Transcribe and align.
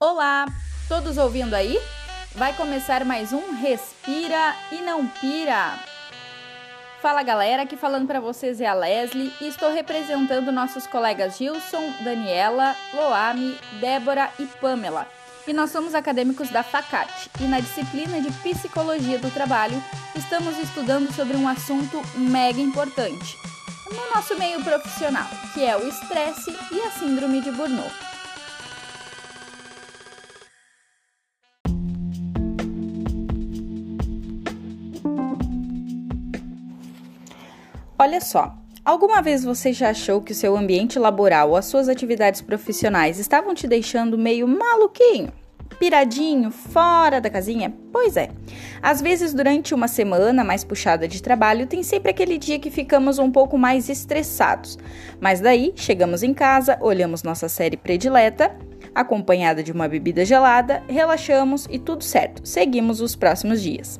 Olá, 0.00 0.46
todos 0.86 1.18
ouvindo 1.18 1.54
aí? 1.54 1.76
Vai 2.36 2.52
começar 2.52 3.04
mais 3.04 3.32
um 3.32 3.56
Respira 3.56 4.54
e 4.70 4.76
Não 4.76 5.04
Pira. 5.08 5.76
Fala 7.02 7.20
galera, 7.24 7.62
aqui 7.62 7.76
falando 7.76 8.06
para 8.06 8.20
vocês 8.20 8.60
é 8.60 8.66
a 8.68 8.74
Leslie 8.74 9.32
e 9.40 9.48
estou 9.48 9.72
representando 9.72 10.52
nossos 10.52 10.86
colegas 10.86 11.36
Gilson, 11.36 11.82
Daniela, 12.04 12.76
Loami, 12.94 13.58
Débora 13.80 14.30
e 14.38 14.46
Pamela. 14.46 15.04
E 15.48 15.52
nós 15.52 15.72
somos 15.72 15.96
acadêmicos 15.96 16.48
da 16.50 16.62
FACAT 16.62 17.28
e 17.40 17.48
na 17.48 17.58
disciplina 17.58 18.20
de 18.20 18.30
Psicologia 18.34 19.18
do 19.18 19.34
Trabalho 19.34 19.82
estamos 20.14 20.56
estudando 20.58 21.12
sobre 21.12 21.36
um 21.36 21.48
assunto 21.48 22.00
mega 22.14 22.60
importante 22.60 23.36
no 23.90 24.14
nosso 24.14 24.38
meio 24.38 24.62
profissional, 24.62 25.26
que 25.52 25.64
é 25.64 25.76
o 25.76 25.88
estresse 25.88 26.56
e 26.70 26.80
a 26.82 26.90
síndrome 26.92 27.40
de 27.40 27.50
Burnout. 27.50 28.17
Olha 38.00 38.20
só, 38.20 38.54
alguma 38.84 39.20
vez 39.20 39.42
você 39.42 39.72
já 39.72 39.90
achou 39.90 40.22
que 40.22 40.30
o 40.30 40.34
seu 40.34 40.56
ambiente 40.56 41.00
laboral 41.00 41.50
ou 41.50 41.56
as 41.56 41.64
suas 41.64 41.88
atividades 41.88 42.40
profissionais 42.40 43.18
estavam 43.18 43.52
te 43.56 43.66
deixando 43.66 44.16
meio 44.16 44.46
maluquinho? 44.46 45.32
Piradinho, 45.80 46.52
fora 46.52 47.20
da 47.20 47.28
casinha? 47.28 47.74
Pois 47.92 48.16
é. 48.16 48.30
Às 48.80 49.00
vezes, 49.00 49.34
durante 49.34 49.74
uma 49.74 49.88
semana 49.88 50.44
mais 50.44 50.62
puxada 50.62 51.08
de 51.08 51.20
trabalho, 51.20 51.66
tem 51.66 51.82
sempre 51.82 52.12
aquele 52.12 52.38
dia 52.38 52.60
que 52.60 52.70
ficamos 52.70 53.18
um 53.18 53.32
pouco 53.32 53.58
mais 53.58 53.88
estressados. 53.88 54.78
Mas 55.20 55.40
daí, 55.40 55.72
chegamos 55.74 56.22
em 56.22 56.32
casa, 56.32 56.78
olhamos 56.80 57.24
nossa 57.24 57.48
série 57.48 57.76
predileta, 57.76 58.56
acompanhada 58.94 59.60
de 59.60 59.72
uma 59.72 59.88
bebida 59.88 60.24
gelada, 60.24 60.84
relaxamos 60.88 61.66
e 61.68 61.80
tudo 61.80 62.04
certo. 62.04 62.42
Seguimos 62.46 63.00
os 63.00 63.16
próximos 63.16 63.60
dias. 63.60 63.98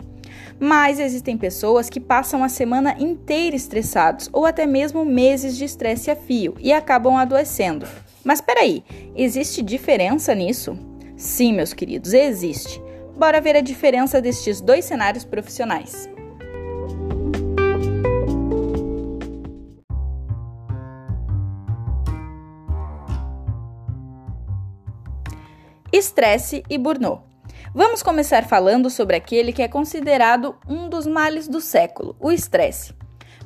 Mas 0.61 0.99
existem 0.99 1.37
pessoas 1.37 1.89
que 1.89 2.01
passam 2.01 2.43
a 2.43 2.49
semana 2.49 2.97
inteira 2.99 3.55
estressados 3.55 4.29
ou 4.33 4.45
até 4.45 4.67
mesmo 4.67 5.05
meses 5.05 5.57
de 5.57 5.65
estresse 5.65 6.11
a 6.11 6.17
fio 6.17 6.55
e 6.59 6.73
acabam 6.73 7.17
adoecendo. 7.17 7.87
Mas 8.25 8.41
peraí, 8.41 8.83
existe 9.15 9.63
diferença 9.63 10.35
nisso? 10.35 10.77
Sim, 11.17 11.53
meus 11.53 11.73
queridos, 11.73 12.13
existe. 12.13 12.83
Bora 13.17 13.41
ver 13.41 13.57
a 13.57 13.61
diferença 13.61 14.21
destes 14.21 14.61
dois 14.61 14.85
cenários 14.85 15.25
profissionais. 15.25 16.09
Estresse 25.93 26.63
e 26.69 26.77
burnout. 26.77 27.28
Vamos 27.75 28.03
começar 28.03 28.45
falando 28.45 28.89
sobre 28.89 29.15
aquele 29.15 29.53
que 29.53 29.63
é 29.63 29.69
considerado 29.69 30.57
um 30.67 30.89
dos 30.89 31.07
males 31.07 31.47
do 31.47 31.61
século, 31.61 32.17
o 32.19 32.33
estresse. 32.33 32.95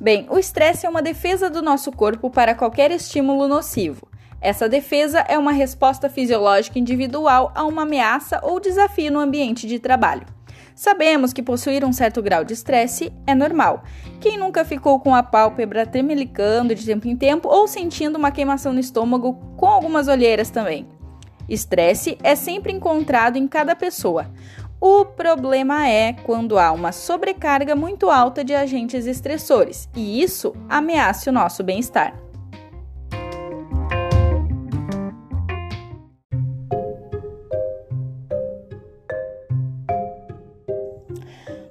Bem, 0.00 0.26
o 0.30 0.38
estresse 0.38 0.86
é 0.86 0.88
uma 0.88 1.02
defesa 1.02 1.50
do 1.50 1.60
nosso 1.60 1.90
corpo 1.90 2.30
para 2.30 2.54
qualquer 2.54 2.92
estímulo 2.92 3.48
nocivo. 3.48 4.06
Essa 4.40 4.68
defesa 4.68 5.20
é 5.28 5.36
uma 5.36 5.52
resposta 5.52 6.08
fisiológica 6.08 6.78
individual 6.78 7.52
a 7.54 7.64
uma 7.64 7.82
ameaça 7.82 8.40
ou 8.44 8.60
desafio 8.60 9.10
no 9.10 9.18
ambiente 9.18 9.66
de 9.66 9.80
trabalho. 9.80 10.26
Sabemos 10.74 11.32
que 11.32 11.42
possuir 11.42 11.84
um 11.84 11.92
certo 11.92 12.22
grau 12.22 12.44
de 12.44 12.52
estresse 12.52 13.12
é 13.26 13.34
normal. 13.34 13.82
Quem 14.20 14.38
nunca 14.38 14.64
ficou 14.64 15.00
com 15.00 15.14
a 15.14 15.22
pálpebra 15.22 15.84
tremelicando 15.84 16.74
de 16.74 16.86
tempo 16.86 17.08
em 17.08 17.16
tempo 17.16 17.48
ou 17.48 17.66
sentindo 17.66 18.16
uma 18.16 18.30
queimação 18.30 18.72
no 18.72 18.80
estômago 18.80 19.34
com 19.56 19.66
algumas 19.66 20.08
olheiras 20.08 20.48
também? 20.48 20.88
Estresse 21.52 22.16
é 22.22 22.34
sempre 22.34 22.72
encontrado 22.72 23.36
em 23.36 23.46
cada 23.46 23.76
pessoa. 23.76 24.30
O 24.80 25.04
problema 25.04 25.86
é 25.86 26.14
quando 26.14 26.58
há 26.58 26.72
uma 26.72 26.92
sobrecarga 26.92 27.76
muito 27.76 28.08
alta 28.08 28.42
de 28.42 28.54
agentes 28.54 29.04
estressores 29.04 29.86
e 29.94 30.22
isso 30.22 30.56
ameaça 30.66 31.28
o 31.28 31.32
nosso 31.32 31.62
bem-estar. 31.62 32.14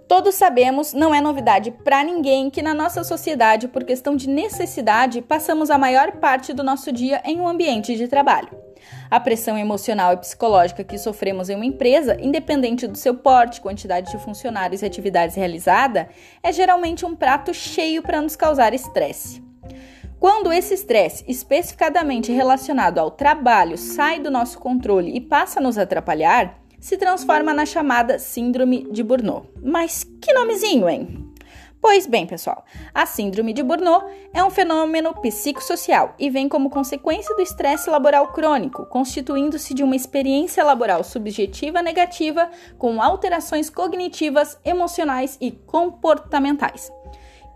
Todos 0.08 0.36
sabemos, 0.36 0.94
não 0.94 1.16
é 1.16 1.19
novidade 1.19 1.72
para 1.72 2.03
ninguém, 2.03 2.52
que 2.52 2.62
na 2.62 2.75
nossa 2.75 3.03
sociedade, 3.03 3.68
por 3.68 3.84
questão 3.84 4.16
de 4.16 4.30
necessidade, 4.30 5.24
passamos 5.24 5.72
a 5.72 5.78
maior 5.78 6.12
parte 6.18 6.53
do 6.53 6.63
nosso 6.63 6.92
dia 6.92 7.19
em 7.25 7.42
um 7.42 7.48
ambiente 7.48 7.96
de 7.96 8.08
trabalho. 8.08 8.61
A 9.09 9.19
pressão 9.19 9.58
emocional 9.58 10.14
e 10.14 10.18
psicológica 10.18 10.84
que 10.84 10.97
sofremos 10.97 11.50
em 11.50 11.56
uma 11.56 11.66
empresa, 11.66 12.18
independente 12.19 12.88
do 12.88 12.97
seu 12.97 13.16
porte, 13.16 13.62
quantidade 13.62 14.12
de 14.12 14.24
funcionários 14.24 14.81
e 14.81 14.86
atividades 14.86 15.36
realizada, 15.36 16.09
é 16.42 16.52
geralmente 16.52 17.06
um 17.06 17.16
prato 17.16 17.53
cheio 17.53 18.02
para 18.02 18.22
nos 18.22 18.36
causar 18.36 18.74
estresse. 18.74 19.44
Quando 20.19 20.53
esse 20.53 20.75
estresse, 20.75 21.24
especificadamente 21.28 22.31
relacionado 22.31 23.00
ao 23.00 23.09
trabalho, 23.09 23.78
sai 23.78 24.19
do 24.19 24.30
nosso 24.30 24.59
controle 24.59 25.16
e 25.16 25.19
passa 25.19 25.59
a 25.59 25.63
nos 25.63 25.80
atrapalhar, 25.80 26.59
se 26.80 26.98
transforma 26.98 27.53
na 27.53 27.66
chamada 27.66 28.19
Síndrome 28.19 28.92
de 28.92 29.03
Burnout. 29.03 29.48
Mas 29.63 30.03
que 30.03 30.34
nomezinho, 30.34 30.88
hein? 30.88 31.21
Pois 31.81 32.06
bem, 32.06 32.28
pessoal, 32.28 32.64
a 32.94 33.08
síndrome 33.08 33.53
de 33.53 33.64
Burnout 33.64 34.06
é 34.31 34.44
um 34.44 34.52
fenômeno 34.52 35.16
psicossocial 35.16 36.14
e 36.19 36.30
vem 36.30 36.47
como 36.47 36.69
consequência 36.69 37.36
do 37.36 37.42
estresse 37.42 37.90
laboral 37.90 38.28
crônico, 38.28 38.86
constituindo-se 38.86 39.74
de 39.74 39.81
uma 39.81 39.96
experiência 39.96 40.64
laboral 40.64 41.03
subjetiva 41.03 41.81
negativa 41.81 42.52
com 42.78 43.02
alterações 43.02 43.68
cognitivas, 43.68 44.59
emocionais 44.64 45.40
e 45.42 45.50
comportamentais. 45.50 46.92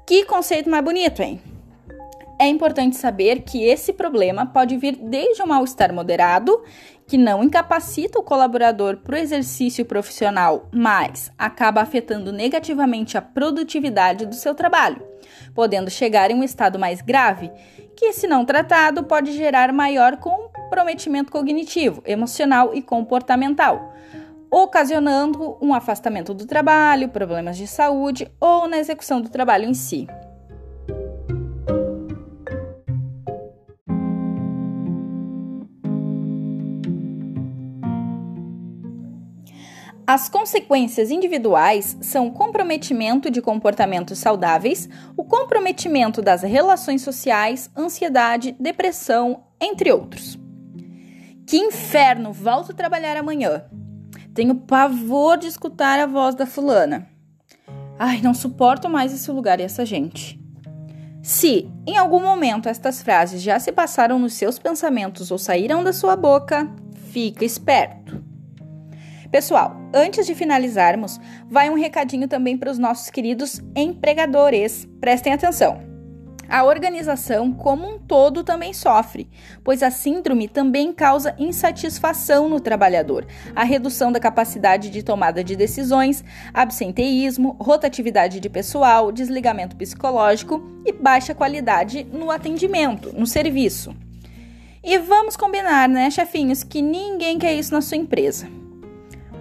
Que 0.08 0.25
conceito 0.25 0.72
mais 0.72 0.84
bonito, 0.84 1.22
hein? 1.22 1.40
É 2.38 2.47
importante 2.47 2.97
saber 2.97 3.44
que 3.44 3.63
esse 3.63 3.94
problema 3.94 4.46
pode 4.46 4.75
vir 4.75 4.97
desde 4.97 5.42
um 5.42 5.47
mal-estar 5.47 5.94
moderado 5.94 6.63
que 7.08 7.18
não 7.18 7.44
incapacita 7.44 8.20
o 8.20 8.24
colaborador 8.24 8.98
para 8.98 9.16
o 9.16 9.18
exercício 9.18 9.86
profissional, 9.86 10.68
mas 10.72 11.32
acaba 11.38 11.82
afetando 11.82 12.32
negativamente 12.32 13.18
a 13.18 13.22
produtividade 13.22 14.26
do 14.26 14.34
seu 14.34 14.56
trabalho, 14.56 15.02
podendo 15.54 15.90
chegar 15.90 16.32
em 16.32 16.36
um 16.36 16.44
estado 16.44 16.80
mais 16.80 17.02
grave, 17.02 17.52
que, 17.96 18.12
se 18.12 18.28
não 18.28 18.44
tratado, 18.44 19.04
pode 19.04 19.32
gerar 19.34 19.72
maior 19.72 20.18
comprometimento 20.18 21.32
cognitivo, 21.32 22.02
emocional 22.06 22.74
e 22.74 22.82
comportamental, 22.82 23.94
ocasionando 24.50 25.58
um 25.62 25.74
afastamento 25.74 26.34
do 26.34 26.46
trabalho, 26.46 27.10
problemas 27.10 27.56
de 27.56 27.68
saúde 27.68 28.28
ou 28.40 28.68
na 28.68 28.80
execução 28.80 29.22
do 29.22 29.30
trabalho 29.30 29.66
em 29.66 29.74
si. 29.74 30.08
As 40.08 40.30
consequências 40.30 41.10
individuais 41.10 41.98
são 42.00 42.28
o 42.28 42.32
comprometimento 42.32 43.32
de 43.32 43.42
comportamentos 43.42 44.20
saudáveis, 44.20 44.88
o 45.18 45.24
comprometimento 45.24 46.22
das 46.22 46.44
relações 46.44 47.02
sociais, 47.02 47.72
ansiedade, 47.76 48.56
depressão, 48.60 49.46
entre 49.60 49.92
outros. 49.92 50.38
Que 51.48 51.58
inferno! 51.58 52.32
Volto 52.32 52.72
a 52.72 52.76
trabalhar 52.76 53.18
amanhã. 53.18 53.66
Tenho 54.36 54.54
pavor 54.54 55.38
de 55.38 55.48
escutar 55.48 55.98
a 56.00 56.06
voz 56.06 56.36
da 56.36 56.46
fulana. 56.46 57.08
Ai, 57.98 58.22
não 58.22 58.34
suporto 58.34 58.88
mais 58.88 59.12
esse 59.12 59.32
lugar 59.32 59.60
e 59.60 59.64
essa 59.64 59.84
gente. 59.86 60.40
Se, 61.24 61.68
em 61.88 61.98
algum 61.98 62.22
momento, 62.22 62.70
estas 62.70 63.02
frases 63.02 63.42
já 63.42 63.58
se 63.60 63.72
passaram 63.72 64.20
nos 64.20 64.34
seus 64.34 64.60
pensamentos 64.60 65.32
ou 65.32 65.40
saíram 65.40 65.84
da 65.84 65.92
sua 65.92 66.16
boca, 66.16 66.70
fica 67.12 67.44
esperto. 67.44 68.05
Pessoal, 69.36 69.76
antes 69.94 70.26
de 70.26 70.34
finalizarmos, 70.34 71.20
vai 71.50 71.70
um 71.70 71.74
recadinho 71.74 72.26
também 72.26 72.58
para 72.58 72.72
os 72.72 72.78
nossos 72.78 73.10
queridos 73.10 73.62
empregadores. 73.76 74.88
Prestem 75.02 75.34
atenção. 75.34 75.84
A 76.48 76.64
organização 76.64 77.52
como 77.52 77.86
um 77.86 78.00
todo 78.00 78.46
também 78.46 78.72
sofre, 78.72 79.30
pois 79.62 79.84
a 79.84 79.92
síndrome 79.92 80.48
também 80.48 80.94
causa 80.94 81.36
insatisfação 81.38 82.48
no 82.48 82.62
trabalhador, 82.62 83.28
a 83.54 83.66
redução 83.66 84.10
da 84.10 84.22
capacidade 84.22 84.90
de 84.90 85.04
tomada 85.04 85.44
de 85.44 85.54
decisões, 85.54 86.24
absenteísmo, 86.54 87.58
rotatividade 87.60 88.40
de 88.40 88.50
pessoal, 88.50 89.12
desligamento 89.12 89.76
psicológico 89.76 90.64
e 90.86 90.94
baixa 90.94 91.36
qualidade 91.36 92.06
no 92.06 92.32
atendimento, 92.32 93.12
no 93.12 93.28
serviço. 93.28 93.94
E 94.82 94.98
vamos 94.98 95.36
combinar, 95.36 95.90
né, 95.90 96.10
chefinhos, 96.10 96.64
que 96.64 96.82
ninguém 96.82 97.38
quer 97.38 97.54
isso 97.54 97.74
na 97.74 97.82
sua 97.82 97.98
empresa. 97.98 98.48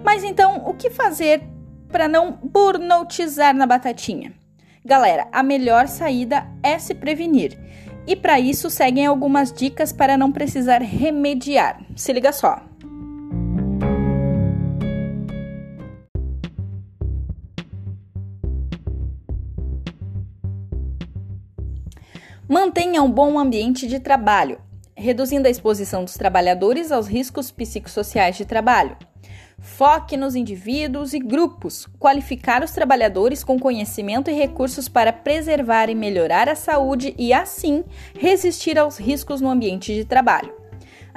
Mas 0.05 0.23
então, 0.23 0.61
o 0.67 0.75
que 0.75 0.91
fazer 0.91 1.41
para 1.89 2.07
não 2.07 2.33
burnoutizar 2.43 3.55
na 3.55 3.65
batatinha? 3.65 4.33
Galera, 4.85 5.27
a 5.31 5.41
melhor 5.41 5.87
saída 5.87 6.47
é 6.61 6.77
se 6.77 6.93
prevenir. 6.93 7.57
E 8.05 8.15
para 8.15 8.39
isso, 8.39 8.69
seguem 8.69 9.07
algumas 9.07 9.51
dicas 9.51 9.91
para 9.91 10.15
não 10.15 10.31
precisar 10.31 10.79
remediar. 10.83 11.83
Se 11.95 12.13
liga 12.13 12.31
só. 12.31 12.61
Mantenha 22.47 23.01
um 23.01 23.09
bom 23.09 23.39
ambiente 23.39 23.87
de 23.87 23.99
trabalho, 23.99 24.59
reduzindo 24.95 25.47
a 25.47 25.51
exposição 25.51 26.03
dos 26.03 26.13
trabalhadores 26.13 26.91
aos 26.91 27.07
riscos 27.07 27.49
psicossociais 27.49 28.37
de 28.37 28.45
trabalho. 28.45 28.95
Foque 29.59 30.17
nos 30.17 30.35
indivíduos 30.35 31.13
e 31.13 31.19
grupos, 31.19 31.87
qualificar 31.99 32.63
os 32.63 32.71
trabalhadores 32.71 33.43
com 33.43 33.59
conhecimento 33.59 34.29
e 34.29 34.33
recursos 34.33 34.87
para 34.87 35.11
preservar 35.11 35.89
e 35.89 35.95
melhorar 35.95 36.47
a 36.47 36.55
saúde 36.55 37.15
e, 37.17 37.33
assim, 37.33 37.83
resistir 38.17 38.77
aos 38.77 38.97
riscos 38.97 39.41
no 39.41 39.49
ambiente 39.49 39.93
de 39.93 40.05
trabalho. 40.05 40.65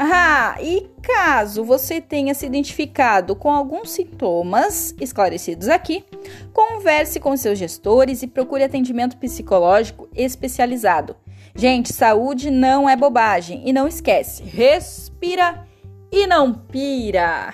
Ah, 0.01 0.57
e 0.63 0.89
caso 1.03 1.65
você 1.65 2.01
tenha 2.01 2.33
se 2.33 2.47
identificado 2.47 3.35
com 3.35 3.51
alguns 3.51 3.91
sintomas 3.91 4.95
esclarecidos 5.01 5.69
aqui, 5.69 6.05
converse 6.53 7.19
com 7.19 7.37
seus 7.37 7.59
gestores 7.59 8.23
e 8.23 8.29
procure 8.29 8.63
atendimento 8.63 9.17
psicológico 9.17 10.09
especializado. 10.15 11.17
Gente, 11.53 11.93
saúde 11.93 12.49
não 12.49 12.89
é 12.89 12.95
bobagem 12.95 13.63
e 13.67 13.73
não 13.73 13.89
esquece, 13.89 14.45
respira 14.45 15.67
e 16.13 16.29
não 16.29 16.55
pira. 16.55 17.53